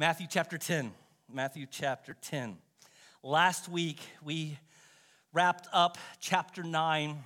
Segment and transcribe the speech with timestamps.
[0.00, 0.92] Matthew chapter 10.
[1.28, 2.58] Matthew chapter 10.
[3.24, 4.56] Last week, we
[5.32, 7.18] wrapped up chapter 9,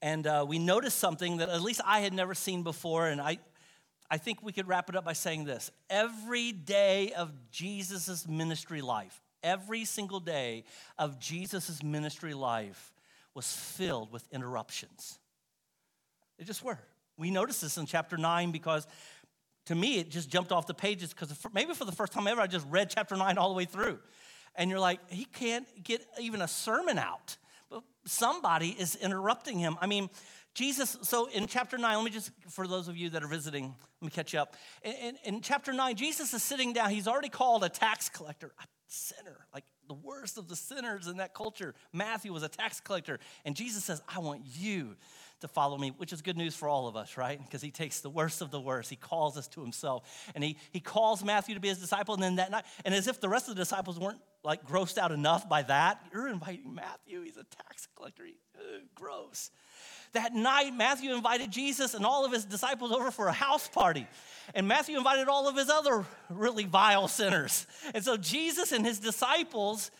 [0.00, 3.38] and uh, we noticed something that at least I had never seen before, and I,
[4.08, 5.72] I think we could wrap it up by saying this.
[5.90, 10.62] Every day of Jesus' ministry life, every single day
[10.96, 12.92] of Jesus' ministry life
[13.34, 15.18] was filled with interruptions.
[16.38, 16.78] They just were.
[17.16, 18.86] We noticed this in chapter 9 because
[19.66, 22.40] to me it just jumped off the pages because maybe for the first time ever
[22.40, 23.98] I just read chapter 9 all the way through.
[24.56, 27.36] And you're like, he can't get even a sermon out.
[27.70, 29.76] But somebody is interrupting him.
[29.80, 30.10] I mean,
[30.54, 33.74] Jesus, so in chapter 9, let me just, for those of you that are visiting,
[34.00, 34.54] let me catch you up.
[34.82, 36.90] In, in, in chapter 9, Jesus is sitting down.
[36.90, 41.16] He's already called a tax collector, a sinner, like the worst of the sinners in
[41.16, 41.74] that culture.
[41.92, 43.18] Matthew was a tax collector.
[43.44, 44.94] And Jesus says, I want you
[45.44, 47.38] to follow me, which is good news for all of us, right?
[47.38, 48.90] Because he takes the worst of the worst.
[48.90, 50.02] He calls us to himself.
[50.34, 52.14] And he, he calls Matthew to be his disciple.
[52.14, 54.98] And then that night, and as if the rest of the disciples weren't like grossed
[54.98, 57.22] out enough by that, you're inviting Matthew.
[57.22, 58.24] He's a tax collector.
[58.24, 58.34] He,
[58.94, 59.50] gross.
[60.12, 64.06] That night, Matthew invited Jesus and all of his disciples over for a house party.
[64.54, 67.66] And Matthew invited all of his other really vile sinners.
[67.92, 69.90] And so Jesus and his disciples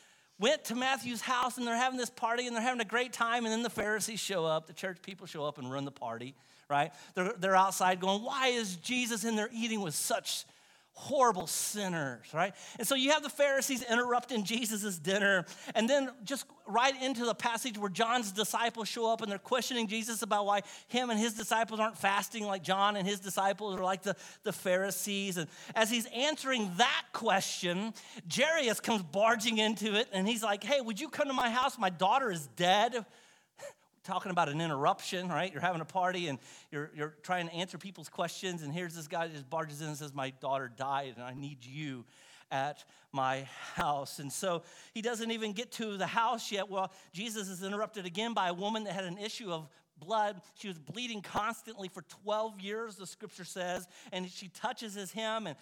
[0.45, 3.47] went to Matthew's house and they're having this party and they're having a great time.
[3.47, 6.35] And then the Pharisees show up, the church people show up and run the party,
[6.69, 6.93] right?
[7.15, 10.45] They're, they're outside going, Why is Jesus in there eating with such
[10.95, 12.55] horrible sinners, right?
[12.79, 17.35] And so you have the Pharisees interrupting Jesus' dinner, and then just right into the
[17.35, 21.35] passage where John's disciples show up and they're questioning Jesus about why him and his
[21.35, 25.37] disciples aren't fasting like John and his disciples are like the, the Pharisees.
[25.37, 27.93] And as he's answering that question,
[28.35, 31.77] Jairus comes barging into it and he's like, Hey, would you come to my house?
[31.77, 33.05] My daughter is dead
[34.05, 35.51] talking about an interruption, right?
[35.53, 36.39] You're having a party and
[36.71, 39.89] you're, you're trying to answer people's questions, and here's this guy that just barges in
[39.89, 42.05] and says, My daughter died, and I need you
[42.51, 44.19] at my house.
[44.19, 46.71] And so he doesn't even get to the house yet.
[46.71, 49.69] Well, Jesus is interrupted again by a woman that had an issue of
[49.99, 50.41] blood.
[50.55, 53.87] She was bleeding constantly for 12 years, the scripture says.
[54.13, 55.57] And she touches his hem and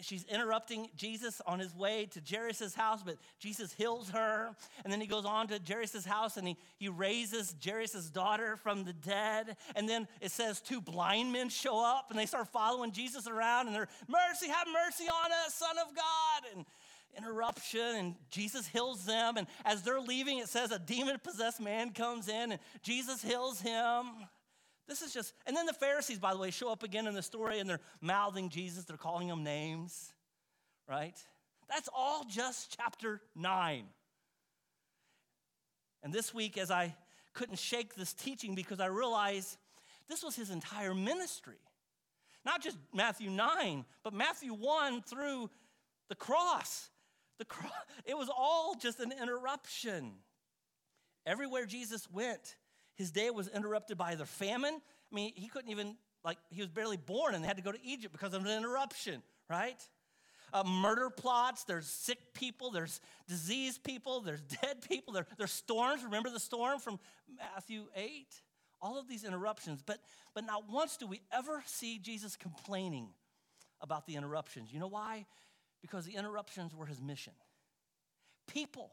[0.00, 4.50] she's interrupting Jesus on his way to Jairus' house, but Jesus heals her.
[4.84, 8.84] And then he goes on to Jairus' house and he, he raises Jairus' daughter from
[8.84, 9.56] the dead.
[9.76, 13.66] And then it says two blind men show up and they start following Jesus around
[13.66, 16.56] and they're, Mercy, have mercy on us, Son of God.
[16.56, 16.64] And
[17.16, 19.36] interruption and Jesus heals them.
[19.36, 23.60] And as they're leaving, it says a demon possessed man comes in and Jesus heals
[23.60, 24.06] him.
[24.86, 27.22] This is just, and then the Pharisees, by the way, show up again in the
[27.22, 30.12] story and they're mouthing Jesus, they're calling him names,
[30.88, 31.16] right?
[31.68, 33.84] That's all just chapter nine.
[36.02, 36.94] And this week, as I
[37.34, 39.56] couldn't shake this teaching because I realized
[40.08, 41.60] this was his entire ministry.
[42.44, 45.50] Not just Matthew 9, but Matthew 1 through
[46.08, 46.88] the cross.
[47.38, 47.72] The cross,
[48.04, 50.12] it was all just an interruption.
[51.24, 52.56] Everywhere Jesus went,
[52.94, 54.74] his day was interrupted by either famine.
[54.74, 57.72] I mean, he couldn't even, like, he was barely born and they had to go
[57.72, 59.80] to Egypt because of an interruption, right?
[60.52, 66.02] Uh, murder plots, there's sick people, there's diseased people, there's dead people, there, there's storms.
[66.02, 66.98] Remember the storm from
[67.36, 68.26] Matthew 8?
[68.80, 69.98] All of these interruptions, but,
[70.34, 73.08] but not once do we ever see Jesus complaining
[73.80, 74.72] about the interruptions.
[74.72, 75.26] You know why?
[75.80, 77.32] Because the interruptions were his mission.
[78.46, 78.90] People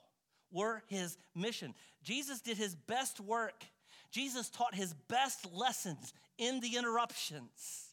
[0.52, 1.74] were his mission.
[2.04, 3.64] Jesus did his best work.
[4.12, 7.90] Jesus taught his best lessons in the interruptions.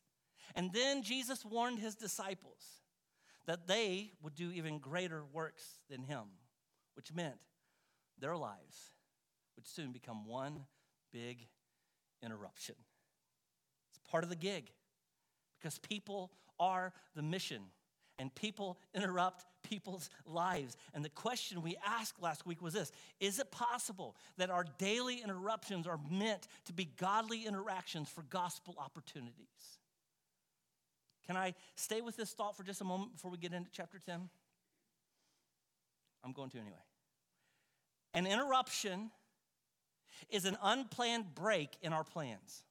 [0.55, 2.83] And then Jesus warned his disciples
[3.47, 6.25] that they would do even greater works than him,
[6.95, 7.39] which meant
[8.19, 8.93] their lives
[9.57, 10.61] would soon become one
[11.13, 11.49] big
[12.23, 12.77] interruption.
[13.91, 14.71] It's part of the gig
[15.59, 16.31] because people
[16.61, 17.63] are the mission
[18.19, 20.77] and people interrupt people's lives.
[20.95, 25.21] And the question we asked last week was this Is it possible that our daily
[25.23, 29.79] interruptions are meant to be godly interactions for gospel opportunities?
[31.27, 33.99] Can I stay with this thought for just a moment before we get into chapter
[33.99, 34.29] 10?
[36.25, 36.77] I'm going to anyway.
[38.15, 39.11] An interruption
[40.29, 42.65] is an unplanned break in our plans.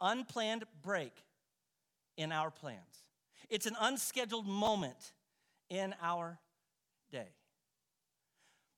[0.00, 1.12] Unplanned break
[2.16, 3.04] in our plans.
[3.50, 5.12] It's an unscheduled moment
[5.68, 6.38] in our
[7.10, 7.28] day.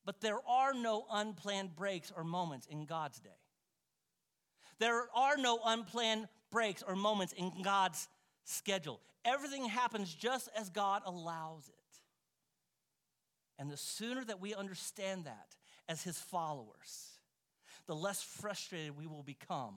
[0.05, 3.31] But there are no unplanned breaks or moments in God's day.
[4.79, 8.09] There are no unplanned breaks or moments in God's
[8.45, 9.01] schedule.
[9.25, 11.75] Everything happens just as God allows it.
[13.59, 15.57] And the sooner that we understand that
[15.89, 17.19] as His followers,
[17.87, 19.75] the less frustrated we will become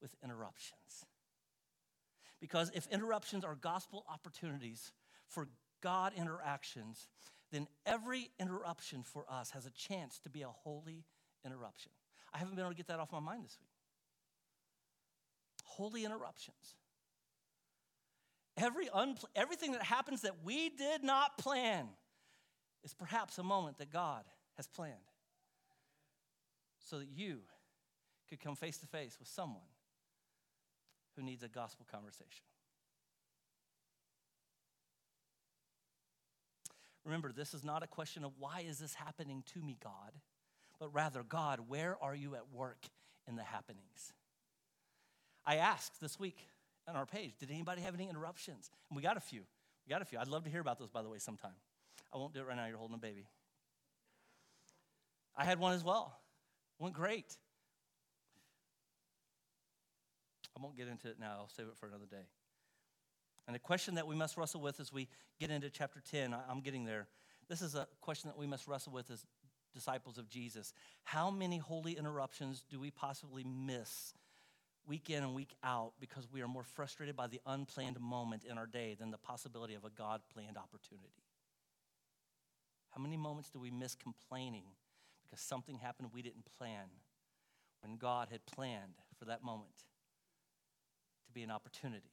[0.00, 1.04] with interruptions.
[2.40, 4.92] Because if interruptions are gospel opportunities
[5.28, 5.48] for
[5.82, 7.08] God interactions,
[7.50, 11.04] then every interruption for us has a chance to be a holy
[11.44, 11.92] interruption.
[12.32, 13.70] I haven't been able to get that off my mind this week.
[15.64, 16.76] Holy interruptions.
[18.56, 21.86] Every unpl- everything that happens that we did not plan
[22.84, 24.24] is perhaps a moment that God
[24.56, 24.94] has planned
[26.84, 27.38] so that you
[28.28, 29.62] could come face to face with someone
[31.18, 32.44] who needs a gospel conversation.
[37.04, 40.12] Remember, this is not a question of why is this happening to me, God,
[40.78, 42.86] but rather, God, where are you at work
[43.26, 44.12] in the happenings?
[45.44, 46.38] I asked this week
[46.86, 48.70] on our page, did anybody have any interruptions?
[48.90, 49.40] And we got a few.
[49.86, 50.18] We got a few.
[50.18, 51.54] I'd love to hear about those, by the way, sometime.
[52.12, 52.66] I won't do it right now.
[52.66, 53.26] You're holding a baby.
[55.36, 56.16] I had one as well.
[56.78, 57.36] Went great.
[60.58, 61.36] I won't get into it now.
[61.38, 62.26] I'll save it for another day.
[63.46, 65.08] And a question that we must wrestle with as we
[65.40, 67.06] get into chapter 10, I'm getting there.
[67.48, 69.24] This is a question that we must wrestle with as
[69.72, 70.74] disciples of Jesus.
[71.04, 74.12] How many holy interruptions do we possibly miss
[74.86, 78.58] week in and week out because we are more frustrated by the unplanned moment in
[78.58, 81.22] our day than the possibility of a God planned opportunity?
[82.90, 84.64] How many moments do we miss complaining
[85.24, 86.84] because something happened we didn't plan
[87.80, 89.84] when God had planned for that moment
[91.28, 92.12] to be an opportunity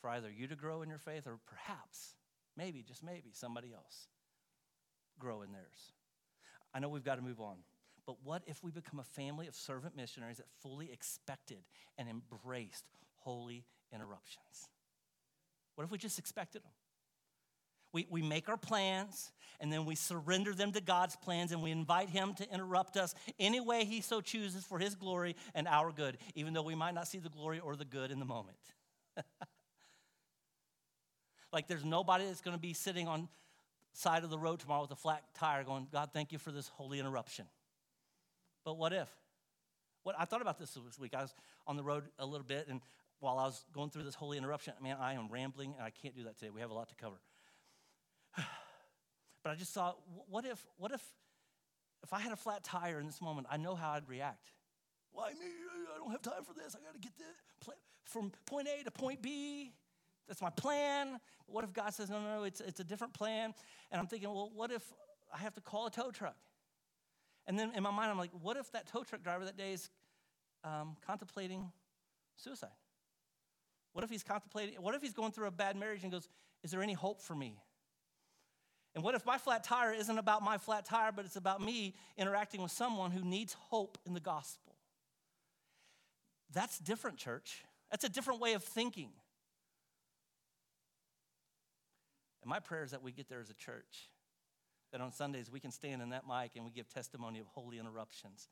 [0.00, 2.16] for either you to grow in your faith or perhaps,
[2.56, 4.08] maybe, just maybe, somebody else
[5.18, 5.92] grow in theirs?
[6.74, 7.58] I know we've got to move on.
[8.04, 11.58] But what if we become a family of servant missionaries that fully expected
[11.96, 12.84] and embraced
[13.18, 14.68] holy interruptions?
[15.76, 16.72] What if we just expected them?
[17.92, 21.70] We, we make our plans and then we surrender them to God's plans and we
[21.70, 25.92] invite Him to interrupt us any way He so chooses for His glory and our
[25.92, 28.56] good, even though we might not see the glory or the good in the moment.
[31.52, 33.28] like there's nobody that's going to be sitting on
[33.92, 36.68] side of the road tomorrow with a flat tire going, God, thank you for this
[36.68, 37.46] holy interruption.
[38.64, 39.08] But what if?
[40.02, 41.14] What I thought about this this week.
[41.14, 41.34] I was
[41.66, 42.80] on the road a little bit, and
[43.20, 46.16] while I was going through this holy interruption, man, I am rambling, and I can't
[46.16, 46.50] do that today.
[46.50, 47.16] We have a lot to cover.
[49.42, 49.98] But I just thought,
[50.28, 51.02] what if, what if,
[52.02, 53.46] if I had a flat tire in this moment?
[53.50, 54.52] I know how I'd react.
[55.12, 55.46] Why me?
[55.94, 56.74] I don't have time for this.
[56.74, 57.26] I got to get this
[58.04, 59.72] from point A to point B.
[60.28, 61.18] That's my plan.
[61.46, 63.52] What if God says, no, no, no, it's, it's a different plan?
[63.90, 64.82] And I'm thinking, well, what if
[65.34, 66.36] I have to call a tow truck?
[67.46, 69.72] And then in my mind, I'm like, what if that tow truck driver that day
[69.72, 69.90] is
[70.64, 71.70] um, contemplating
[72.36, 72.70] suicide?
[73.92, 76.28] What if he's contemplating, what if he's going through a bad marriage and goes,
[76.62, 77.58] is there any hope for me?
[78.94, 81.94] And what if my flat tire isn't about my flat tire, but it's about me
[82.18, 84.74] interacting with someone who needs hope in the gospel?
[86.52, 87.64] That's different, church.
[87.90, 89.10] That's a different way of thinking.
[92.42, 94.10] And my prayer is that we get there as a church
[94.90, 97.78] that on Sundays we can stand in that mic and we give testimony of holy
[97.78, 98.48] interruptions.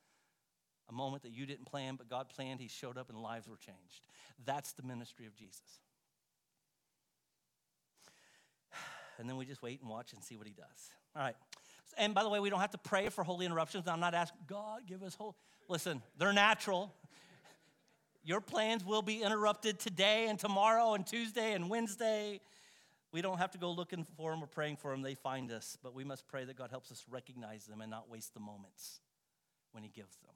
[0.89, 3.57] A moment that you didn't plan, but God planned, He showed up and lives were
[3.57, 4.03] changed.
[4.45, 5.81] That's the ministry of Jesus.
[9.19, 10.91] And then we just wait and watch and see what He does.
[11.17, 11.37] All right.
[11.99, 13.87] And by the way, we don't have to pray for holy interruptions.
[13.89, 15.35] I'm not asking, God, give us holy.
[15.69, 16.93] Listen, they're natural.
[18.23, 22.41] Your plans will be interrupted today and tomorrow and Tuesday and Wednesday
[23.13, 25.77] we don't have to go looking for them or praying for them, they find us,
[25.83, 29.01] but we must pray that God helps us recognize them and not waste the moments
[29.73, 30.31] when He gives them.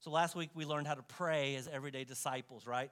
[0.00, 2.90] So last week we learned how to pray as everyday disciples, right?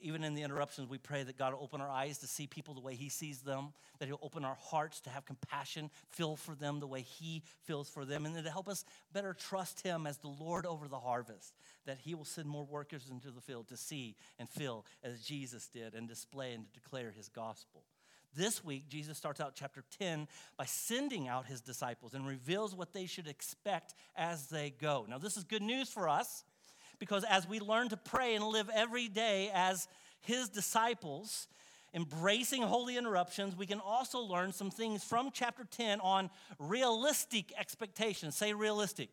[0.00, 2.74] Even in the interruptions, we pray that God will open our eyes to see people
[2.74, 6.54] the way He sees them, that He'll open our hearts to have compassion, feel for
[6.54, 10.18] them the way He feels for them, and to help us better trust Him as
[10.18, 11.54] the Lord over the harvest,
[11.86, 15.68] that He will send more workers into the field to see and feel as Jesus
[15.68, 17.82] did and display and to declare His gospel.
[18.36, 20.26] This week, Jesus starts out chapter 10
[20.56, 25.06] by sending out his disciples and reveals what they should expect as they go.
[25.08, 26.42] Now, this is good news for us
[27.04, 29.88] because as we learn to pray and live every day as
[30.22, 31.48] his disciples,
[31.92, 38.34] embracing holy interruptions, we can also learn some things from chapter 10 on realistic expectations.
[38.34, 39.10] Say realistic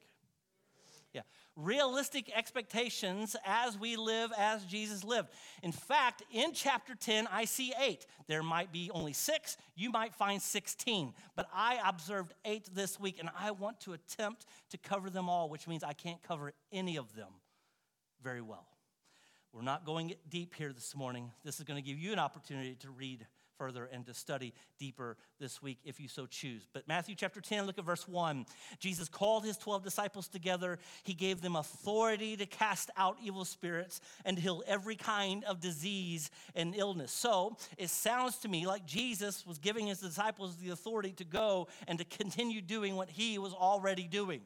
[1.13, 1.23] Yeah.
[1.57, 5.27] realistic expectations as we live as Jesus lived.
[5.61, 8.05] In fact, in chapter 10, I see eight.
[8.27, 13.19] There might be only six, you might find 16, but I observed eight this week,
[13.19, 16.95] and I want to attempt to cover them all, which means I can't cover any
[16.95, 17.40] of them
[18.23, 18.65] very well.
[19.53, 21.31] We're not going deep here this morning.
[21.43, 25.17] This is going to give you an opportunity to read further and to study deeper
[25.39, 26.67] this week if you so choose.
[26.73, 28.45] But Matthew chapter 10, look at verse 1.
[28.79, 30.79] Jesus called his 12 disciples together.
[31.03, 36.31] He gave them authority to cast out evil spirits and heal every kind of disease
[36.55, 37.11] and illness.
[37.11, 41.67] So it sounds to me like Jesus was giving his disciples the authority to go
[41.87, 44.41] and to continue doing what he was already doing.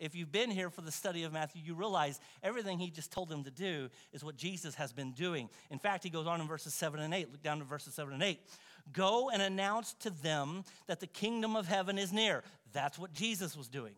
[0.00, 3.28] If you've been here for the study of Matthew, you realize everything he just told
[3.28, 5.50] them to do is what Jesus has been doing.
[5.70, 7.30] In fact, he goes on in verses 7 and 8.
[7.30, 8.40] Look down to verses 7 and 8.
[8.94, 12.42] Go and announce to them that the kingdom of heaven is near.
[12.72, 13.92] That's what Jesus was doing.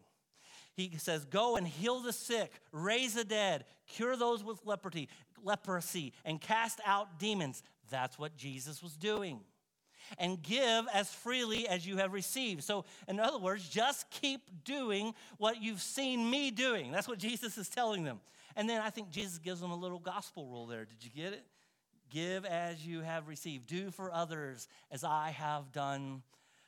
[0.74, 5.08] He says, Go and heal the sick, raise the dead, cure those with leprosy,
[5.44, 7.62] leprosy, and cast out demons.
[7.90, 9.40] That's what Jesus was doing
[10.18, 12.62] and give as freely as you have received.
[12.64, 16.92] So, in other words, just keep doing what you've seen me doing.
[16.92, 18.20] That's what Jesus is telling them.
[18.56, 20.84] And then I think Jesus gives them a little gospel rule there.
[20.84, 21.44] Did you get it?
[22.10, 26.22] Give as you have received, do for others as I have done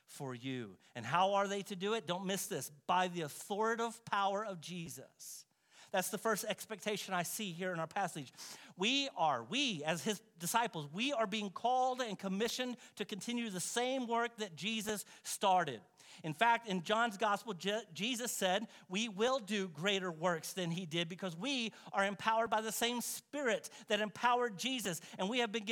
[0.07, 0.77] for you.
[0.95, 2.07] And how are they to do it?
[2.07, 5.45] Don't miss this by the authoritative power of Jesus.
[5.91, 8.33] That's the first expectation I see here in our passage.
[8.77, 13.59] We are, we as his disciples, we are being called and commissioned to continue the
[13.59, 15.79] same work that Jesus started.
[16.23, 17.53] In fact, in John's gospel,
[17.93, 22.61] Jesus said, We will do greater works than he did because we are empowered by
[22.61, 25.01] the same spirit that empowered Jesus.
[25.19, 25.65] And we have been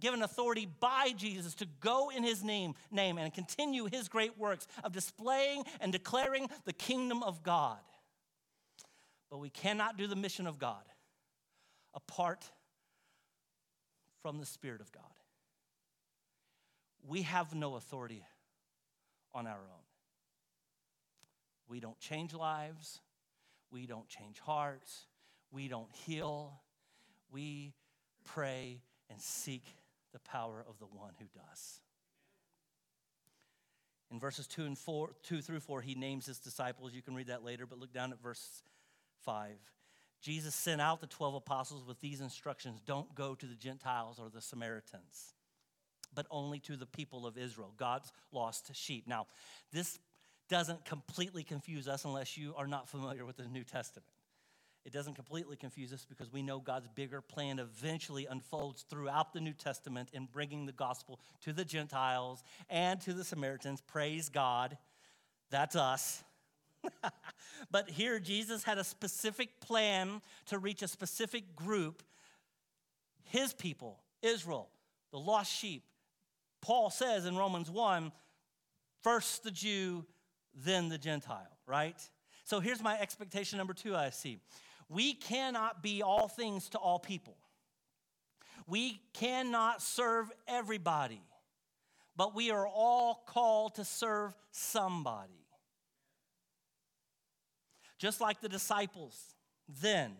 [0.00, 4.66] given authority by Jesus to go in his name, name and continue his great works
[4.82, 7.78] of displaying and declaring the kingdom of God.
[9.30, 10.82] But we cannot do the mission of God
[11.94, 12.50] apart
[14.22, 15.02] from the Spirit of God.
[17.06, 18.24] We have no authority
[19.34, 19.84] on our own.
[21.68, 23.00] We don't change lives.
[23.70, 25.06] We don't change hearts.
[25.50, 26.60] We don't heal.
[27.30, 27.74] We
[28.24, 29.64] pray and seek
[30.12, 31.80] the power of the one who does.
[34.10, 36.94] In verses 2 and 4, 2 through 4, he names his disciples.
[36.94, 38.62] You can read that later, but look down at verse
[39.24, 39.50] 5.
[40.24, 44.30] Jesus sent out the 12 apostles with these instructions don't go to the Gentiles or
[44.30, 45.34] the Samaritans,
[46.14, 49.06] but only to the people of Israel, God's lost sheep.
[49.06, 49.26] Now,
[49.70, 49.98] this
[50.48, 54.08] doesn't completely confuse us unless you are not familiar with the New Testament.
[54.86, 59.40] It doesn't completely confuse us because we know God's bigger plan eventually unfolds throughout the
[59.40, 63.82] New Testament in bringing the gospel to the Gentiles and to the Samaritans.
[63.82, 64.78] Praise God.
[65.50, 66.24] That's us.
[67.70, 72.02] but here, Jesus had a specific plan to reach a specific group
[73.24, 74.68] his people, Israel,
[75.10, 75.82] the lost sheep.
[76.60, 78.12] Paul says in Romans 1
[79.02, 80.04] first the Jew,
[80.54, 82.00] then the Gentile, right?
[82.44, 84.38] So here's my expectation number two I see.
[84.88, 87.36] We cannot be all things to all people.
[88.66, 91.22] We cannot serve everybody,
[92.16, 95.43] but we are all called to serve somebody.
[97.98, 99.34] Just like the disciples,
[99.80, 100.12] then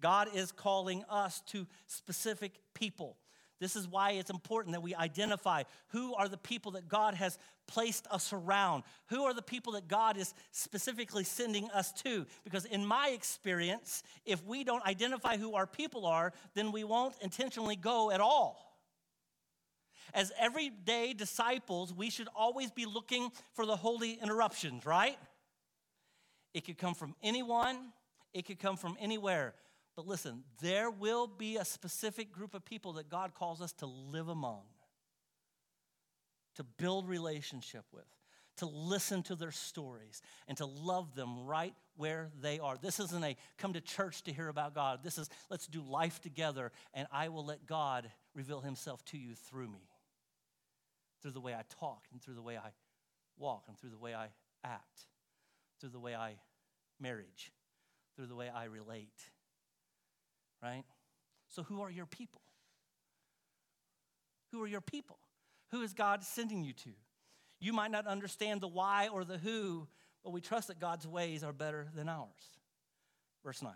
[0.00, 3.16] God is calling us to specific people.
[3.60, 7.38] This is why it's important that we identify who are the people that God has
[7.66, 8.82] placed us around.
[9.06, 12.26] Who are the people that God is specifically sending us to?
[12.42, 17.14] Because, in my experience, if we don't identify who our people are, then we won't
[17.22, 18.76] intentionally go at all.
[20.12, 25.16] As everyday disciples, we should always be looking for the holy interruptions, right?
[26.54, 27.92] It could come from anyone,
[28.32, 29.54] it could come from anywhere.
[29.96, 33.86] But listen, there will be a specific group of people that God calls us to
[33.86, 34.62] live among,
[36.54, 38.06] to build relationship with,
[38.56, 42.76] to listen to their stories, and to love them right where they are.
[42.80, 45.00] This isn't a come to church to hear about God.
[45.02, 49.34] This is let's do life together, and I will let God reveal himself to you
[49.34, 49.88] through me,
[51.20, 52.70] through the way I talk, and through the way I
[53.38, 54.28] walk, and through the way I
[54.64, 55.06] act
[55.84, 56.36] through the way I
[56.98, 57.52] marriage,
[58.16, 59.20] through the way I relate.
[60.62, 60.84] Right?
[61.50, 62.40] So, who are your people?
[64.50, 65.18] Who are your people?
[65.72, 66.90] Who is God sending you to?
[67.60, 69.86] You might not understand the why or the who,
[70.22, 72.30] but we trust that God's ways are better than ours.
[73.44, 73.70] Verse 9.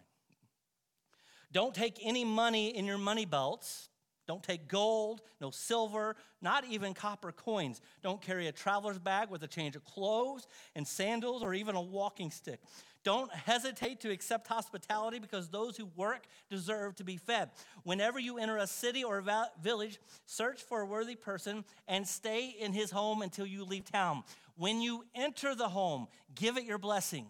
[1.52, 3.90] Don't take any money in your money belts
[4.28, 7.80] don't take gold, no silver, not even copper coins.
[8.02, 11.80] Don't carry a traveler's bag with a change of clothes and sandals or even a
[11.80, 12.60] walking stick.
[13.04, 17.48] Don't hesitate to accept hospitality because those who work deserve to be fed.
[17.84, 22.54] Whenever you enter a city or a village, search for a worthy person and stay
[22.60, 24.24] in his home until you leave town.
[24.56, 27.28] When you enter the home, give it your blessing.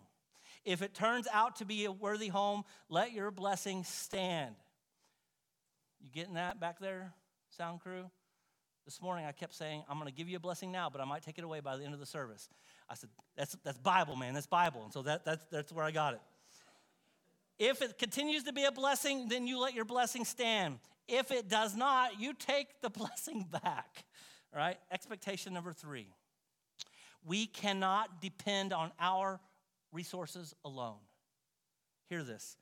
[0.65, 4.57] If it turns out to be a worthy home, let your blessing stand.
[6.09, 7.13] You getting that back there,
[7.51, 8.05] sound crew?
[8.87, 11.05] This morning I kept saying, I'm going to give you a blessing now, but I
[11.05, 12.49] might take it away by the end of the service.
[12.89, 14.33] I said, that's, that's Bible, man.
[14.33, 14.85] That's Bible.
[14.85, 16.21] And so that, that's, that's where I got it.
[17.59, 20.79] If it continues to be a blessing, then you let your blessing stand.
[21.09, 24.05] If it does not, you take the blessing back.
[24.55, 24.79] All right?
[24.91, 26.09] Expectation number three.
[27.27, 29.41] We cannot depend on our
[29.93, 31.01] resources alone.
[32.09, 32.57] Hear this.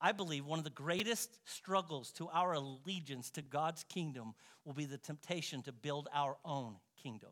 [0.00, 4.84] I believe one of the greatest struggles to our allegiance to God's kingdom will be
[4.84, 7.30] the temptation to build our own kingdom.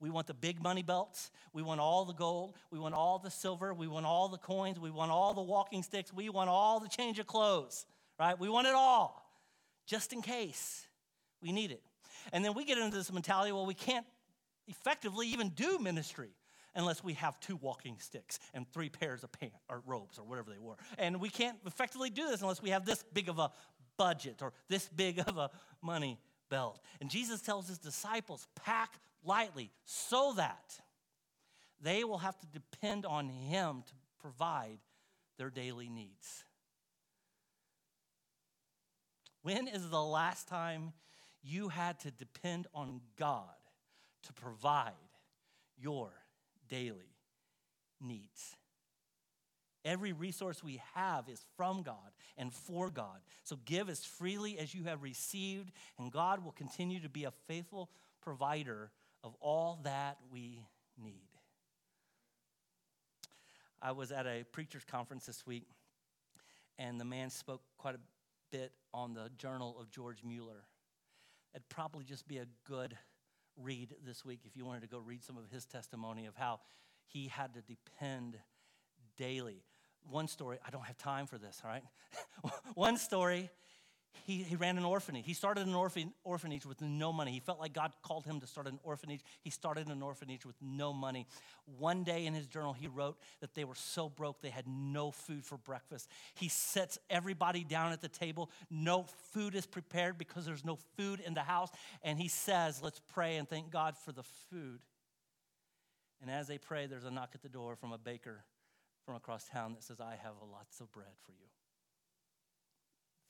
[0.00, 1.30] We want the big money belts.
[1.52, 2.56] We want all the gold.
[2.70, 3.72] We want all the silver.
[3.72, 4.80] We want all the coins.
[4.80, 6.12] We want all the walking sticks.
[6.12, 7.86] We want all the change of clothes,
[8.18, 8.38] right?
[8.38, 9.30] We want it all,
[9.86, 10.86] just in case
[11.40, 11.82] we need it.
[12.32, 14.06] And then we get into this mentality well, we can't
[14.66, 16.30] effectively even do ministry
[16.74, 20.50] unless we have two walking sticks and three pairs of pants or robes or whatever
[20.50, 20.76] they were.
[20.98, 23.50] And we can't effectively do this unless we have this big of a
[23.96, 25.50] budget or this big of a
[25.82, 26.80] money belt.
[27.00, 30.80] And Jesus tells his disciples, pack lightly so that
[31.80, 34.78] they will have to depend on him to provide
[35.38, 36.44] their daily needs.
[39.42, 40.92] When is the last time
[41.42, 43.46] you had to depend on God
[44.22, 44.92] to provide
[45.76, 46.12] your
[46.72, 47.14] daily
[48.00, 48.56] needs.
[49.84, 53.20] Every resource we have is from God and for God.
[53.44, 57.32] So give as freely as you have received, and God will continue to be a
[57.46, 57.90] faithful
[58.22, 58.90] provider
[59.22, 60.64] of all that we
[60.96, 61.28] need.
[63.82, 65.66] I was at a preacher's conference this week,
[66.78, 68.00] and the man spoke quite a
[68.50, 70.64] bit on the journal of George Mueller.
[71.54, 72.96] It'd probably just be a good
[73.56, 76.60] read this week if you wanted to go read some of his testimony of how
[77.06, 78.38] he had to depend
[79.16, 79.62] daily.
[80.10, 81.84] One story, I don't have time for this, all right?
[82.74, 83.50] One story,
[84.24, 85.24] he, he ran an orphanage.
[85.26, 87.32] He started an orphan, orphanage with no money.
[87.32, 89.20] He felt like God called him to start an orphanage.
[89.40, 91.26] He started an orphanage with no money.
[91.78, 95.10] One day in his journal, he wrote that they were so broke they had no
[95.10, 96.08] food for breakfast.
[96.34, 98.50] He sets everybody down at the table.
[98.70, 101.70] No food is prepared because there's no food in the house.
[102.02, 104.80] And he says, Let's pray and thank God for the food.
[106.20, 108.44] And as they pray, there's a knock at the door from a baker
[109.04, 111.48] from across town that says, I have lots of bread for you.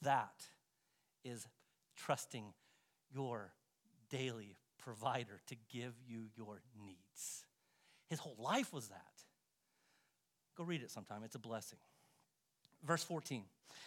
[0.03, 0.35] That
[1.25, 1.47] is
[1.97, 2.45] trusting
[3.15, 3.53] your
[4.11, 7.45] daily provider to give you your needs.
[8.09, 9.01] His whole life was that.
[10.57, 11.79] Go read it sometime, it's a blessing.
[12.85, 13.45] Verse 14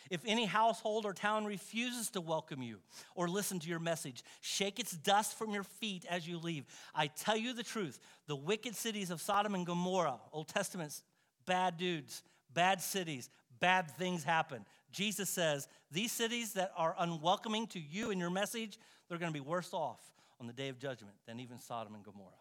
[0.10, 2.80] If any household or town refuses to welcome you
[3.14, 6.66] or listen to your message, shake its dust from your feet as you leave.
[6.94, 11.04] I tell you the truth the wicked cities of Sodom and Gomorrah, Old Testament's
[11.46, 14.66] bad dudes, bad cities, bad things happen.
[14.92, 18.78] Jesus says, These cities that are unwelcoming to you and your message,
[19.08, 20.02] they're going to be worse off
[20.42, 22.32] on the day of judgment than even Sodom and Gomorrah.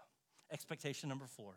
[0.51, 1.55] Expectation number four.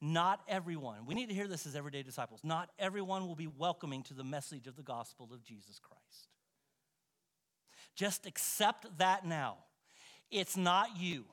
[0.00, 4.02] Not everyone, we need to hear this as everyday disciples, not everyone will be welcoming
[4.04, 6.30] to the message of the gospel of Jesus Christ.
[7.94, 9.58] Just accept that now.
[10.30, 11.26] It's not you.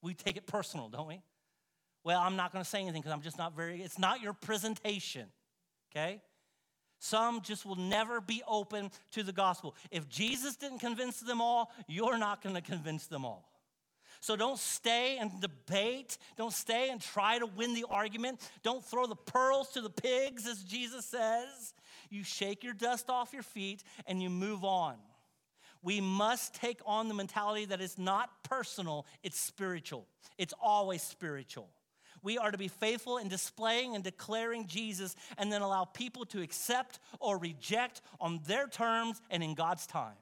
[0.00, 1.20] We take it personal, don't we?
[2.04, 4.32] Well, I'm not going to say anything because I'm just not very, it's not your
[4.32, 5.26] presentation,
[5.92, 6.22] okay?
[7.04, 9.76] Some just will never be open to the gospel.
[9.90, 13.46] If Jesus didn't convince them all, you're not going to convince them all.
[14.22, 16.16] So don't stay and debate.
[16.38, 18.40] Don't stay and try to win the argument.
[18.62, 21.74] Don't throw the pearls to the pigs, as Jesus says.
[22.08, 24.94] You shake your dust off your feet and you move on.
[25.82, 30.06] We must take on the mentality that it's not personal, it's spiritual.
[30.38, 31.68] It's always spiritual.
[32.24, 36.40] We are to be faithful in displaying and declaring Jesus and then allow people to
[36.40, 40.16] accept or reject on their terms and in God's time.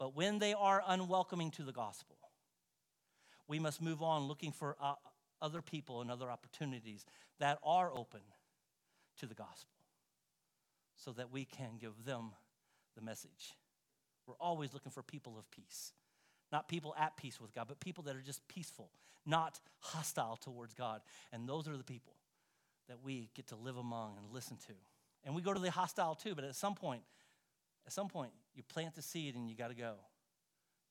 [0.00, 2.16] But when they are unwelcoming to the gospel,
[3.46, 4.94] we must move on looking for uh,
[5.40, 7.06] other people and other opportunities
[7.38, 8.20] that are open
[9.20, 9.76] to the gospel
[10.96, 12.32] so that we can give them
[12.96, 13.54] the message.
[14.26, 15.92] We're always looking for people of peace.
[16.54, 18.88] Not people at peace with God, but people that are just peaceful,
[19.26, 21.00] not hostile towards God.
[21.32, 22.12] And those are the people
[22.86, 24.72] that we get to live among and listen to.
[25.24, 27.02] And we go to the hostile too, but at some point,
[27.88, 29.94] at some point, you plant the seed and you got to go.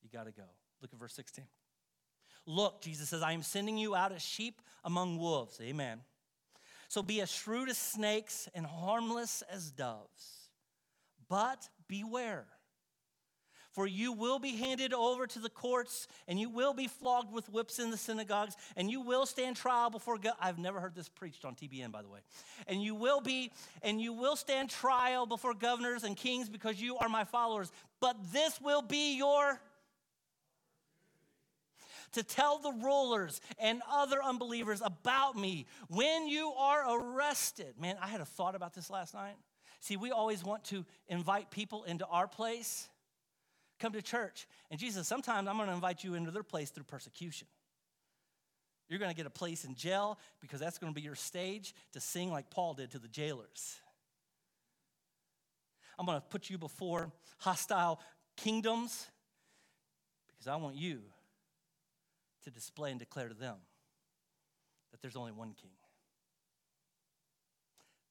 [0.02, 0.44] You got to go.
[0.82, 1.46] Look at verse 16.
[2.46, 5.62] Look, Jesus says, I am sending you out as sheep among wolves.
[5.62, 6.02] Amen.
[6.90, 10.50] So be as shrewd as snakes and harmless as doves.
[11.30, 12.48] But beware
[13.74, 17.50] For you will be handed over to the courts, and you will be flogged with
[17.50, 20.36] whips in the synagogues, and you will stand trial before God.
[20.40, 22.20] I've never heard this preached on TBN, by the way.
[22.68, 26.98] And you will be, and you will stand trial before governors and kings because you
[26.98, 27.72] are my followers.
[28.00, 29.60] But this will be your
[32.12, 37.74] to tell the rulers and other unbelievers about me when you are arrested.
[37.80, 39.36] Man, I had a thought about this last night.
[39.80, 42.88] See, we always want to invite people into our place
[43.80, 44.48] come to church.
[44.72, 47.48] And Jesus, sometimes I'm going to invite you into their place through persecution.
[48.90, 51.74] You're going to get a place in jail because that's going to be your stage
[51.94, 53.78] to sing like Paul did to the jailers.
[55.98, 58.00] I'm going to put you before hostile
[58.38, 59.08] kingdoms
[60.28, 61.02] because I want you
[62.44, 63.56] to display and declare to them
[64.92, 65.72] that there's only one king.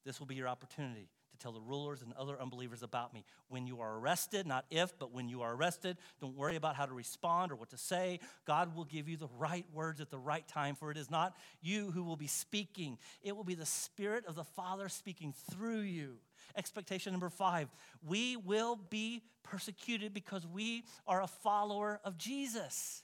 [0.05, 3.25] This will be your opportunity to tell the rulers and other unbelievers about me.
[3.49, 6.85] When you are arrested, not if, but when you are arrested, don't worry about how
[6.85, 8.19] to respond or what to say.
[8.45, 11.35] God will give you the right words at the right time, for it is not
[11.61, 15.81] you who will be speaking, it will be the Spirit of the Father speaking through
[15.81, 16.17] you.
[16.55, 17.69] Expectation number five
[18.05, 23.03] we will be persecuted because we are a follower of Jesus.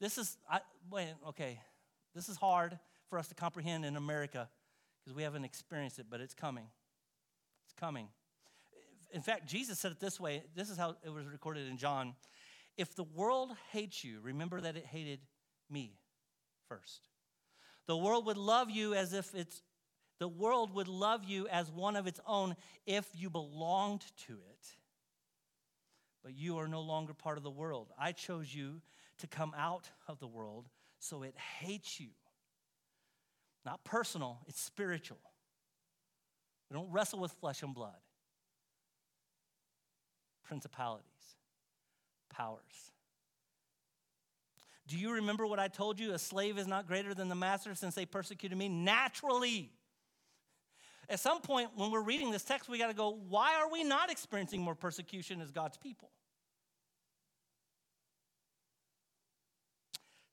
[0.00, 1.60] This is, I, wait, okay,
[2.14, 4.48] this is hard for us to comprehend in America
[5.02, 6.66] because we haven't experienced it, but it's coming
[7.76, 8.08] coming.
[9.12, 12.14] In fact, Jesus said it this way this is how it was recorded in John.
[12.76, 15.20] If the world hates you, remember that it hated
[15.70, 15.98] me
[16.68, 17.08] first.
[17.86, 19.62] The world would love you as if it's
[20.18, 24.66] the world would love you as one of its own if you belonged to it.
[26.22, 27.92] But you are no longer part of the world.
[27.98, 28.80] I chose you
[29.18, 32.08] to come out of the world, so it hates you.
[33.64, 35.18] Not personal, it's spiritual.
[36.70, 37.96] We don't wrestle with flesh and blood.
[40.44, 41.06] Principalities,
[42.30, 42.92] powers.
[44.86, 46.12] Do you remember what I told you?
[46.12, 49.72] A slave is not greater than the master since they persecuted me naturally.
[51.08, 53.84] At some point, when we're reading this text, we got to go, why are we
[53.84, 56.10] not experiencing more persecution as God's people?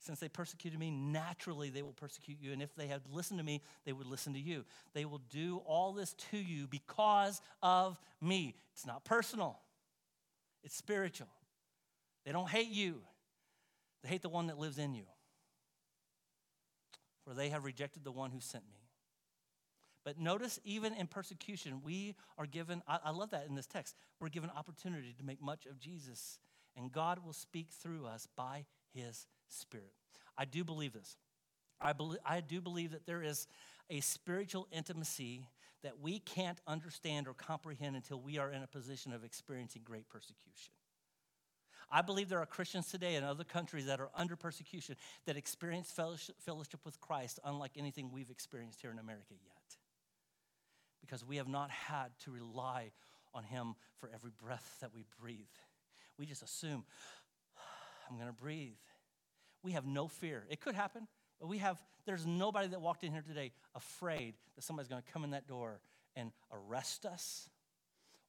[0.04, 2.52] Since they persecuted me, naturally they will persecute you.
[2.52, 4.66] And if they had listened to me, they would listen to you.
[4.92, 8.54] They will do all this to you because of me.
[8.74, 9.58] It's not personal,
[10.62, 11.28] it's spiritual.
[12.26, 13.00] They don't hate you,
[14.02, 15.04] they hate the one that lives in you.
[17.24, 18.80] For they have rejected the one who sent me.
[20.04, 23.96] But notice, even in persecution, we are given, I, I love that in this text,
[24.20, 26.38] we're given opportunity to make much of Jesus.
[26.76, 29.92] And God will speak through us by his Spirit.
[30.36, 31.16] I do believe this.
[31.80, 33.46] I, believe, I do believe that there is
[33.90, 35.46] a spiritual intimacy
[35.82, 40.08] that we can't understand or comprehend until we are in a position of experiencing great
[40.08, 40.72] persecution.
[41.90, 45.90] I believe there are Christians today in other countries that are under persecution that experience
[45.90, 49.76] fellowship, fellowship with Christ unlike anything we've experienced here in America yet.
[51.00, 52.90] Because we have not had to rely
[53.34, 55.38] on Him for every breath that we breathe.
[56.18, 56.84] We just assume,
[58.10, 58.72] I'm going to breathe.
[59.64, 60.44] We have no fear.
[60.50, 61.08] It could happen,
[61.40, 65.12] but we have, there's nobody that walked in here today afraid that somebody's going to
[65.12, 65.80] come in that door
[66.14, 67.48] and arrest us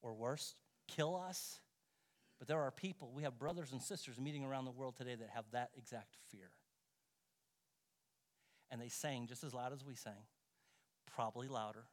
[0.01, 0.55] or worse,
[0.87, 1.59] kill us.
[2.39, 5.29] But there are people, we have brothers and sisters meeting around the world today that
[5.33, 6.49] have that exact fear.
[8.71, 10.23] And they sang just as loud as we sang,
[11.13, 11.83] probably louder.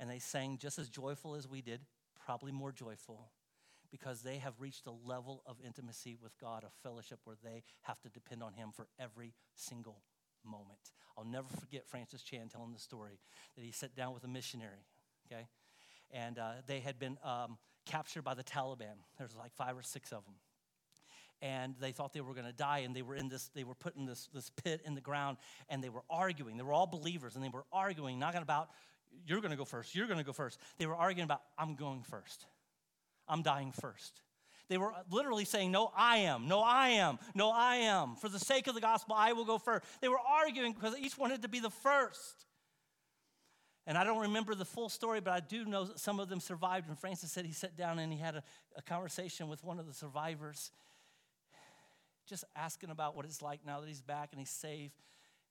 [0.00, 1.80] And they sang just as joyful as we did,
[2.26, 3.30] probably more joyful
[3.90, 8.00] because they have reached a level of intimacy with God, a fellowship where they have
[8.02, 10.02] to depend on Him for every single
[10.44, 10.78] moment.
[11.18, 13.18] I'll never forget Francis Chan telling the story
[13.56, 14.84] that he sat down with a missionary,
[15.26, 15.46] okay?
[16.10, 18.96] And uh, they had been um, captured by the Taliban.
[19.18, 20.34] There's like five or six of them.
[21.42, 23.74] And they thought they were going to die, and they were in this, they were
[23.74, 25.36] put in this, this pit in the ground,
[25.68, 26.56] and they were arguing.
[26.56, 28.70] They were all believers, and they were arguing, not about,
[29.26, 30.58] you're going to go first, you're going to go first.
[30.78, 32.46] They were arguing about, I'm going first.
[33.28, 34.20] I'm dying first.
[34.68, 36.48] They were literally saying, No, I am.
[36.48, 37.18] No, I am.
[37.34, 38.16] No, I am.
[38.16, 39.84] For the sake of the gospel, I will go first.
[40.00, 42.46] They were arguing because each wanted to be the first.
[43.86, 46.40] And I don't remember the full story, but I do know that some of them
[46.40, 46.88] survived.
[46.88, 48.42] And Francis said he sat down and he had a,
[48.76, 50.72] a conversation with one of the survivors,
[52.26, 54.90] just asking about what it's like now that he's back and he's safe.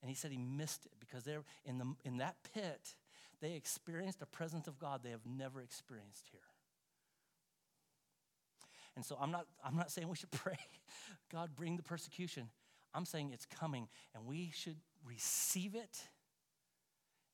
[0.02, 2.94] And he said he missed it because they're in, the, in that pit,
[3.40, 6.40] they experienced a presence of God they have never experienced here.
[8.96, 10.58] And so I'm not, I'm not saying we should pray,
[11.30, 12.48] God, bring the persecution.
[12.94, 16.00] I'm saying it's coming, and we should receive it,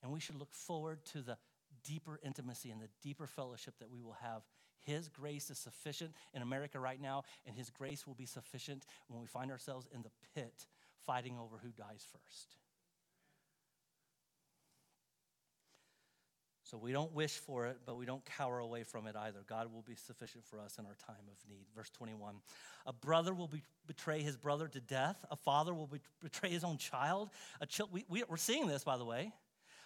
[0.02, 1.38] and we should look forward to the
[1.84, 4.42] deeper intimacy and the deeper fellowship that we will have
[4.80, 9.20] His grace is sufficient in America right now, and His grace will be sufficient when
[9.20, 10.66] we find ourselves in the pit
[11.06, 12.56] fighting over who dies first.
[16.72, 19.40] So we don't wish for it, but we don't cower away from it either.
[19.46, 21.66] God will be sufficient for us in our time of need.
[21.76, 22.36] Verse 21
[22.86, 26.64] A brother will be, betray his brother to death, a father will be, betray his
[26.64, 27.28] own child.
[27.60, 29.32] A we, we, we're seeing this, by the way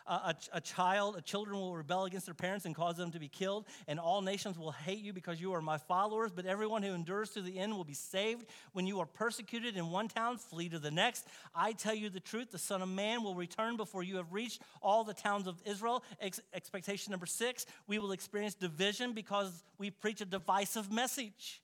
[0.08, 3.28] a, a, child, a children will rebel against their parents and cause them to be
[3.28, 6.30] killed, and all nations will hate you because you are my followers.
[6.30, 8.46] But everyone who endures to the end will be saved.
[8.72, 11.26] When you are persecuted in one town, flee to the next.
[11.54, 14.62] I tell you the truth: the Son of Man will return before you have reached
[14.82, 16.04] all the towns of Israel.
[16.20, 21.60] Ex- expectation number six: we will experience division because we preach a divisive message.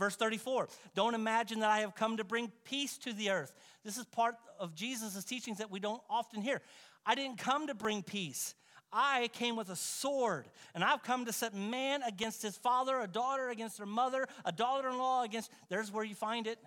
[0.00, 3.52] Verse 34 Don't imagine that I have come to bring peace to the earth.
[3.84, 6.62] This is part of Jesus' teachings that we don't often hear.
[7.06, 8.54] I didn't come to bring peace.
[8.92, 13.06] I came with a sword, and I've come to set man against his father, a
[13.06, 15.50] daughter against her mother, a daughter in law against.
[15.68, 16.58] There's where you find it.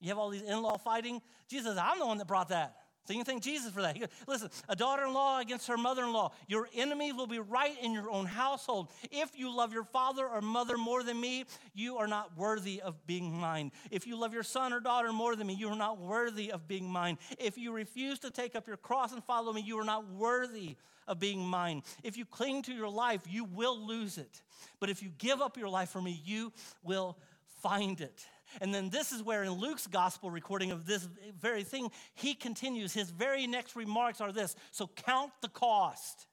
[0.00, 1.22] You have all these in law fighting.
[1.48, 2.76] Jesus, I'm the one that brought that.
[3.06, 3.98] So you can thank Jesus for that.
[3.98, 6.32] Goes, Listen, a daughter in law against her mother in law.
[6.46, 8.88] Your enemies will be right in your own household.
[9.10, 13.06] If you love your father or mother more than me, you are not worthy of
[13.06, 13.72] being mine.
[13.90, 16.68] If you love your son or daughter more than me, you are not worthy of
[16.68, 17.18] being mine.
[17.38, 20.76] If you refuse to take up your cross and follow me, you are not worthy
[21.08, 21.82] of being mine.
[22.04, 24.42] If you cling to your life, you will lose it.
[24.78, 26.52] But if you give up your life for me, you
[26.84, 27.18] will
[27.60, 28.26] find it.
[28.60, 31.06] And then this is where, in Luke's gospel recording of this
[31.38, 32.92] very thing, he continues.
[32.92, 36.26] His very next remarks are this So count the cost.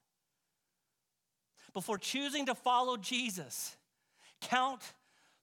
[1.73, 3.75] Before choosing to follow Jesus,
[4.41, 4.81] count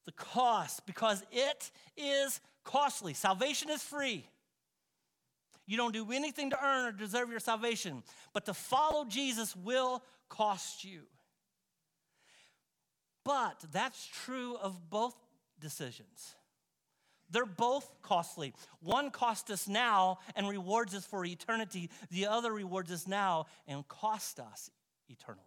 [0.05, 3.15] the cost because it is costly.
[3.15, 4.27] Salvation is free.
[5.67, 10.03] You don't do anything to earn or deserve your salvation, but to follow Jesus will
[10.29, 11.03] cost you.
[13.25, 15.15] But that's true of both
[15.59, 16.35] decisions.
[17.31, 18.55] They're both costly.
[18.81, 23.87] One costs us now and rewards us for eternity, the other rewards us now and
[23.89, 24.71] costs us
[25.09, 25.43] eternally.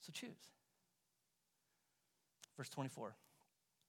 [0.00, 0.30] So choose.
[2.56, 3.16] Verse 24.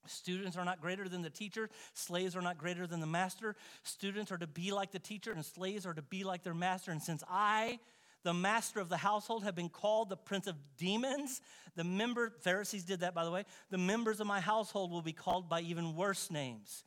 [0.07, 1.69] Students are not greater than the teacher.
[1.93, 3.55] Slaves are not greater than the master.
[3.83, 6.91] Students are to be like the teacher, and slaves are to be like their master.
[6.91, 7.79] And since I
[8.25, 11.41] the master of the household have been called the prince of demons.
[11.75, 13.45] The member, Pharisees did that, by the way.
[13.69, 16.85] The members of my household will be called by even worse names.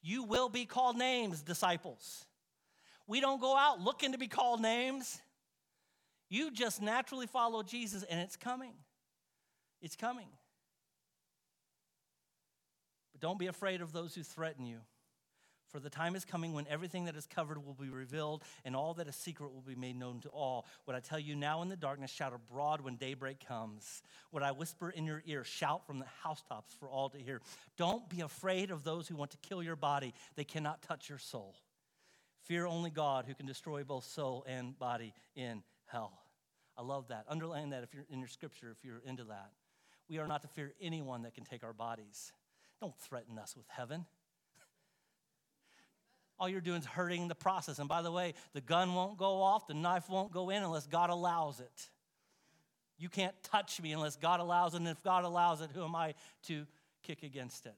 [0.00, 2.24] You will be called names, disciples.
[3.06, 5.20] We don't go out looking to be called names.
[6.30, 8.72] You just naturally follow Jesus, and it's coming.
[9.82, 10.28] It's coming.
[13.12, 14.78] But don't be afraid of those who threaten you.
[15.68, 18.94] For the time is coming when everything that is covered will be revealed, and all
[18.94, 20.66] that is secret will be made known to all.
[20.86, 24.02] What I tell you now in the darkness, shout abroad when daybreak comes.
[24.30, 27.42] What I whisper in your ear, shout from the housetops for all to hear.
[27.76, 31.18] Don't be afraid of those who want to kill your body, they cannot touch your
[31.18, 31.54] soul.
[32.44, 36.18] Fear only God who can destroy both soul and body in hell.
[36.78, 37.24] I love that.
[37.28, 39.50] Underline that if you're in your scripture, if you're into that.
[40.08, 42.32] We are not to fear anyone that can take our bodies.
[42.80, 44.06] Don't threaten us with heaven
[46.38, 47.78] all you're doing is hurting the process.
[47.78, 50.86] And by the way, the gun won't go off, the knife won't go in unless
[50.86, 51.90] God allows it.
[52.98, 54.78] You can't touch me unless God allows it.
[54.78, 56.66] And if God allows it, who am I to
[57.02, 57.76] kick against it?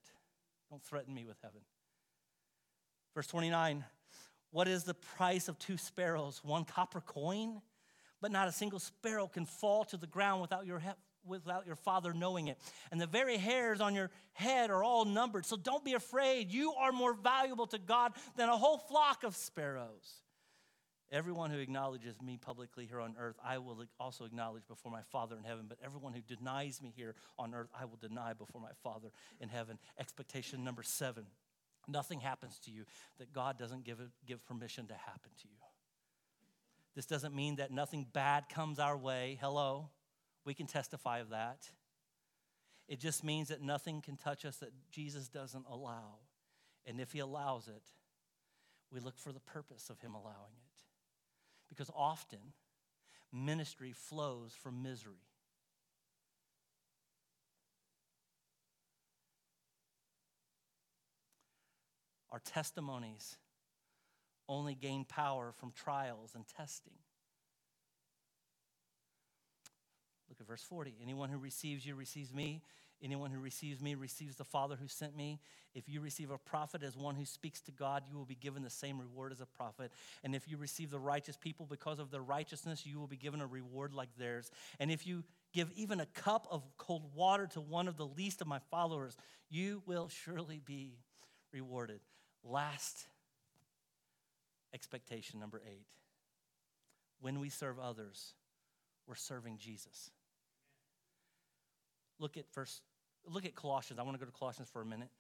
[0.71, 1.61] Don't threaten me with heaven.
[3.15, 3.85] Verse 29
[4.51, 6.41] What is the price of two sparrows?
[6.43, 7.61] One copper coin?
[8.21, 10.79] But not a single sparrow can fall to the ground without your
[11.25, 12.59] without your father knowing it.
[12.91, 15.47] And the very hairs on your head are all numbered.
[15.47, 16.53] So don't be afraid.
[16.53, 20.23] You are more valuable to God than a whole flock of sparrows.
[21.13, 25.37] Everyone who acknowledges me publicly here on earth, I will also acknowledge before my Father
[25.37, 25.67] in heaven.
[25.69, 29.09] But everyone who denies me here on earth, I will deny before my Father
[29.41, 29.79] in heaven.
[29.99, 31.27] Expectation number seven
[31.89, 32.85] nothing happens to you
[33.19, 35.57] that God doesn't give, it, give permission to happen to you.
[36.95, 39.39] This doesn't mean that nothing bad comes our way.
[39.41, 39.91] Hello.
[40.45, 41.71] We can testify of that.
[42.89, 46.19] It just means that nothing can touch us that Jesus doesn't allow.
[46.87, 47.83] And if He allows it,
[48.93, 50.83] we look for the purpose of Him allowing it.
[51.69, 52.41] Because often,
[53.33, 55.23] ministry flows from misery.
[62.33, 63.37] Our testimonies
[64.49, 66.95] only gain power from trials and testing.
[70.31, 70.95] Look at verse 40.
[71.03, 72.63] Anyone who receives you receives me.
[73.03, 75.41] Anyone who receives me receives the Father who sent me.
[75.75, 78.63] If you receive a prophet as one who speaks to God, you will be given
[78.63, 79.91] the same reward as a prophet.
[80.23, 83.41] And if you receive the righteous people because of their righteousness, you will be given
[83.41, 84.51] a reward like theirs.
[84.79, 88.41] And if you give even a cup of cold water to one of the least
[88.41, 89.17] of my followers,
[89.49, 90.99] you will surely be
[91.53, 92.01] rewarded.
[92.45, 93.07] Last
[94.75, 95.87] expectation, number eight.
[97.21, 98.35] When we serve others,
[99.07, 100.11] we're serving Jesus.
[102.21, 102.83] Look at first
[103.27, 103.99] look at Colossians.
[103.99, 105.11] I want to go to Colossians for a minute.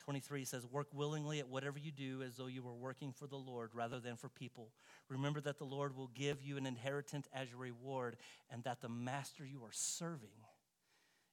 [0.00, 3.36] 23 says, Work willingly at whatever you do as though you were working for the
[3.36, 4.70] Lord rather than for people.
[5.08, 8.16] Remember that the Lord will give you an inheritance as your reward,
[8.50, 10.30] and that the master you are serving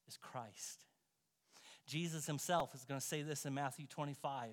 [0.08, 0.86] is Christ.
[1.86, 4.50] Jesus himself is going to say this in Matthew 25.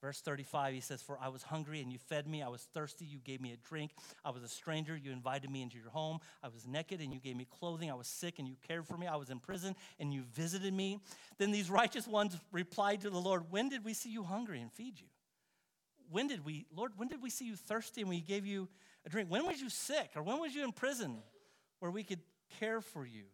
[0.00, 2.42] Verse 35, he says, For I was hungry and you fed me.
[2.42, 3.92] I was thirsty, you gave me a drink.
[4.24, 6.20] I was a stranger, you invited me into your home.
[6.42, 7.90] I was naked and you gave me clothing.
[7.90, 9.06] I was sick and you cared for me.
[9.06, 11.00] I was in prison and you visited me.
[11.36, 14.72] Then these righteous ones replied to the Lord, When did we see you hungry and
[14.72, 15.06] feed you?
[16.10, 18.68] When did we, Lord, when did we see you thirsty and we gave you
[19.04, 19.30] a drink?
[19.30, 21.18] When was you sick or when was you in prison
[21.78, 22.20] where we could
[22.58, 23.24] care for you?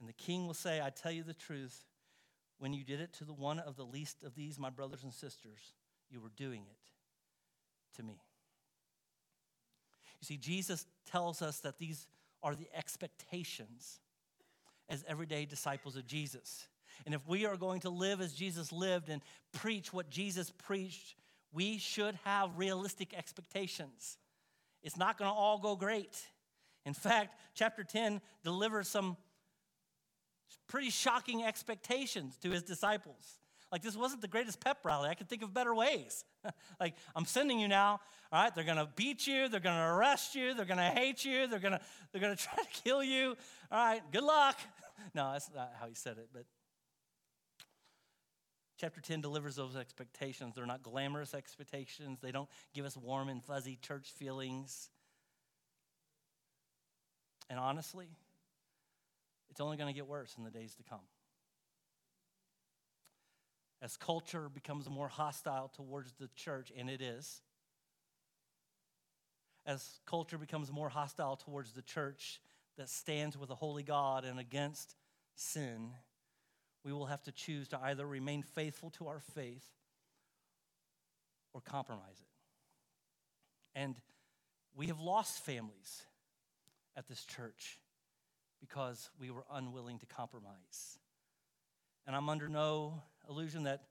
[0.00, 1.84] And the king will say, I tell you the truth.
[2.58, 5.12] When you did it to the one of the least of these, my brothers and
[5.12, 5.74] sisters,
[6.10, 8.20] you were doing it to me.
[10.20, 12.06] You see, Jesus tells us that these
[12.42, 14.00] are the expectations
[14.88, 16.68] as everyday disciples of Jesus.
[17.04, 19.20] And if we are going to live as Jesus lived and
[19.52, 21.16] preach what Jesus preached,
[21.52, 24.18] we should have realistic expectations.
[24.82, 26.22] It's not going to all go great.
[26.84, 29.16] In fact, chapter 10 delivers some
[30.66, 33.38] pretty shocking expectations to his disciples.
[33.72, 35.08] Like, this wasn't the greatest pep rally.
[35.08, 36.24] I could think of better ways.
[36.80, 38.00] like, I'm sending you now.
[38.32, 39.48] All right, they're going to beat you.
[39.48, 40.54] They're going to arrest you.
[40.54, 41.48] They're going to hate you.
[41.48, 41.80] They're going to
[42.12, 43.36] they're going to try to kill you.
[43.72, 44.58] All right, good luck.
[45.14, 46.44] no, that's not how he said it, but
[48.78, 50.54] chapter 10 delivers those expectations.
[50.54, 54.90] They're not glamorous expectations, they don't give us warm and fuzzy church feelings.
[57.50, 58.08] And honestly,
[59.50, 61.00] it's only going to get worse in the days to come.
[63.82, 67.42] As culture becomes more hostile towards the church, and it is,
[69.66, 72.40] as culture becomes more hostile towards the church
[72.76, 74.96] that stands with a holy God and against
[75.34, 75.90] sin,
[76.84, 79.66] we will have to choose to either remain faithful to our faith
[81.52, 83.78] or compromise it.
[83.78, 83.96] And
[84.74, 86.02] we have lost families
[86.96, 87.78] at this church
[88.66, 90.98] because we were unwilling to compromise.
[92.06, 93.82] And I'm under no illusion that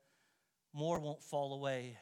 [0.73, 1.97] more won't fall away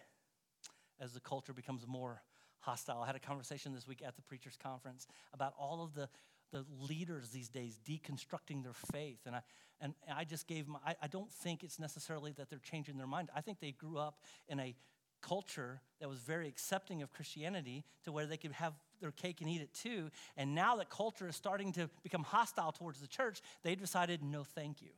[0.99, 2.21] as the culture becomes more
[2.59, 3.01] hostile.
[3.01, 6.07] I had a conversation this week at the Preachers Conference about all of the,
[6.51, 9.19] the leaders these days deconstructing their faith.
[9.25, 9.41] And I,
[9.81, 13.07] and I just gave them, I, I don't think it's necessarily that they're changing their
[13.07, 13.29] mind.
[13.35, 14.75] I think they grew up in a
[15.21, 19.49] culture that was very accepting of Christianity to where they could have their cake and
[19.49, 20.09] eat it too.
[20.37, 24.43] And now that culture is starting to become hostile towards the church, they decided no,
[24.43, 24.91] thank you.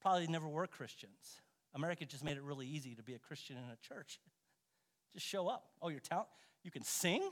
[0.00, 1.40] Probably never were Christians.
[1.74, 4.18] America just made it really easy to be a Christian in a church.
[5.12, 5.64] Just show up.
[5.80, 6.28] Oh, you're talent.
[6.62, 7.30] You can sing.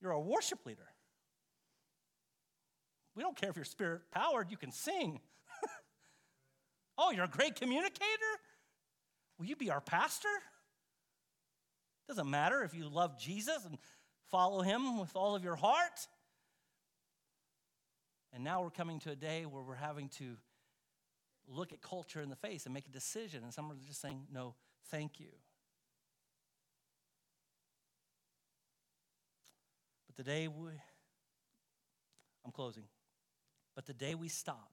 [0.00, 0.86] You're a worship leader.
[3.14, 4.50] We don't care if you're spirit powered.
[4.50, 5.20] You can sing.
[6.98, 8.32] oh, you're a great communicator.
[9.38, 10.28] Will you be our pastor?
[12.08, 13.78] Doesn't matter if you love Jesus and
[14.30, 16.06] follow him with all of your heart.
[18.32, 20.36] And now we're coming to a day where we're having to
[21.46, 23.42] look at culture in the face and make a decision.
[23.42, 24.54] And some are just saying, no,
[24.90, 25.28] thank you.
[30.06, 30.70] But the day we,
[32.44, 32.84] I'm closing,
[33.74, 34.70] but the day we stop,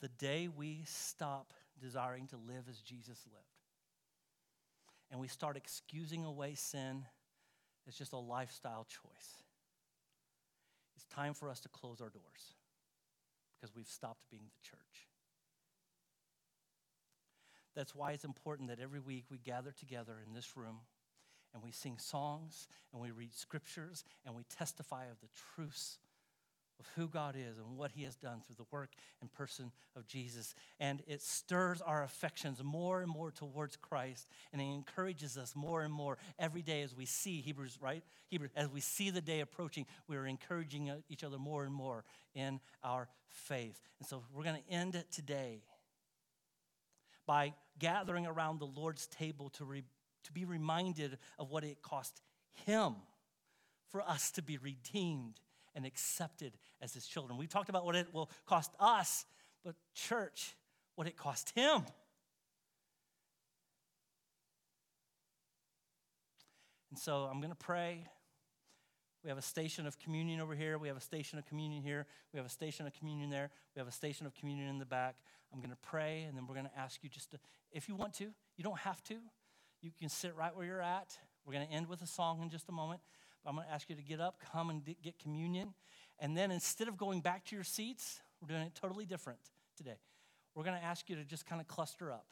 [0.00, 3.60] the day we stop desiring to live as Jesus lived,
[5.10, 7.04] and we start excusing away sin
[7.86, 9.42] it's just a lifestyle choice.
[10.96, 12.54] It's time for us to close our doors
[13.56, 15.08] because we've stopped being the church.
[17.74, 20.80] That's why it's important that every week we gather together in this room
[21.54, 25.98] and we sing songs and we read scriptures and we testify of the truths
[26.82, 28.90] of who God is and what He has done through the work
[29.20, 30.54] and person of Jesus.
[30.80, 35.82] And it stirs our affections more and more towards Christ, and it encourages us more
[35.82, 38.02] and more every day as we see Hebrews, right?
[38.28, 42.60] Hebrews, as we see the day approaching, we're encouraging each other more and more in
[42.82, 43.80] our faith.
[44.00, 45.62] And so we're going to end today
[47.26, 49.84] by gathering around the Lord's table to, re,
[50.24, 52.22] to be reminded of what it cost
[52.66, 52.96] Him
[53.88, 55.38] for us to be redeemed
[55.74, 57.38] and accepted as his children.
[57.38, 59.24] We talked about what it will cost us,
[59.64, 60.54] but church,
[60.94, 61.82] what it cost him.
[66.90, 68.04] And so I'm going to pray.
[69.24, 70.78] We have a station of communion over here.
[70.78, 72.06] We have a station of communion here.
[72.34, 73.50] We have a station of communion there.
[73.74, 75.14] We have a station of communion in the back.
[75.52, 77.38] I'm going to pray, and then we're going to ask you just to,
[77.70, 78.24] if you want to,
[78.56, 79.14] you don't have to.
[79.80, 81.16] You can sit right where you're at.
[81.46, 83.00] We're going to end with a song in just a moment.
[83.44, 85.74] I'm going to ask you to get up, come and get communion.
[86.18, 89.40] And then instead of going back to your seats, we're doing it totally different
[89.76, 89.98] today.
[90.54, 92.26] We're going to ask you to just kind of cluster up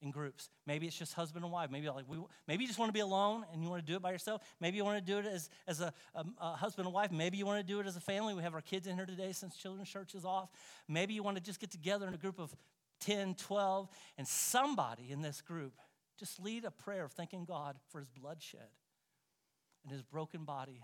[0.00, 0.48] in groups.
[0.66, 1.70] Maybe it's just husband and wife.
[1.70, 2.18] Maybe like we,
[2.48, 4.42] maybe you just want to be alone and you want to do it by yourself.
[4.60, 7.12] Maybe you want to do it as, as a, a, a, husband and wife.
[7.12, 8.34] Maybe you want to do it as a family.
[8.34, 10.50] We have our kids in here today since children's church is off.
[10.88, 12.54] Maybe you want to just get together in a group of
[13.00, 13.88] 10, 12,
[14.18, 15.74] and somebody in this group
[16.18, 18.68] just lead a prayer of thanking God for his bloodshed
[19.82, 20.82] and his broken body.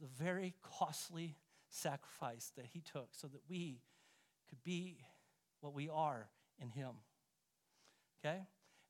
[0.00, 1.36] The very costly
[1.70, 3.80] sacrifice that he took so that we
[4.48, 4.98] could be
[5.60, 6.28] what we are
[6.60, 6.96] in him
[8.24, 8.40] okay?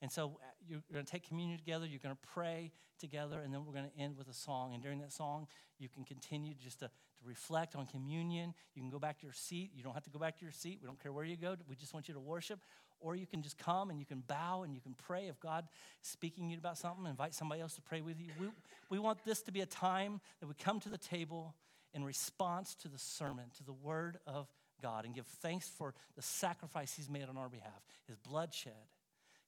[0.02, 3.52] And so uh, you're going to take communion together, you're going to pray together, and
[3.52, 4.74] then we're going to end with a song.
[4.74, 5.46] And during that song,
[5.78, 8.54] you can continue just to, to reflect on communion.
[8.74, 9.70] You can go back to your seat.
[9.74, 10.78] You don't have to go back to your seat.
[10.80, 11.56] We don't care where you go.
[11.68, 12.60] We just want you to worship.
[13.04, 15.66] Or you can just come and you can bow and you can pray if God
[16.02, 18.30] is speaking to you about something, invite somebody else to pray with you.
[18.40, 18.48] We,
[18.88, 21.54] we want this to be a time that we come to the table
[21.92, 24.48] in response to the sermon, to the word of
[24.82, 28.72] God, and give thanks for the sacrifice He's made on our behalf, His blood shed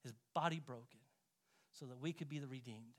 [0.07, 1.00] his body broken,
[1.72, 2.94] so that we could be the redeemed,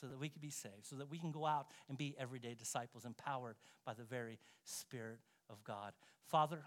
[0.00, 2.54] so that we could be saved, so that we can go out and be everyday
[2.54, 5.18] disciples empowered by the very Spirit
[5.50, 5.92] of God.
[6.28, 6.62] Father,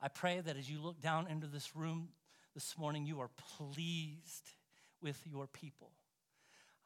[0.00, 2.08] I pray that as you look down into this room
[2.54, 4.50] this morning, you are pleased
[5.02, 5.90] with your people.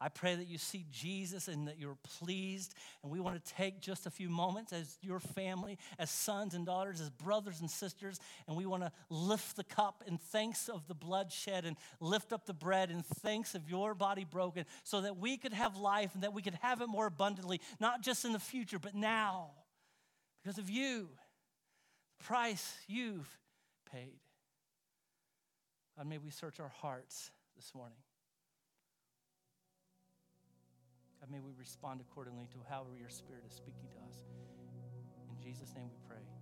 [0.03, 2.73] I pray that you see Jesus and that you're pleased.
[3.03, 6.65] And we want to take just a few moments as your family, as sons and
[6.65, 10.87] daughters, as brothers and sisters, and we want to lift the cup in thanks of
[10.87, 14.99] the blood shed and lift up the bread in thanks of your body broken so
[15.01, 18.25] that we could have life and that we could have it more abundantly, not just
[18.25, 19.51] in the future, but now
[20.43, 21.07] because of you,
[22.23, 23.27] price you've
[23.91, 24.19] paid.
[25.97, 27.97] God, may we search our hearts this morning.
[31.19, 34.17] God, may we respond accordingly to however your Spirit is speaking to us.
[35.29, 36.32] In Jesus' name we pray.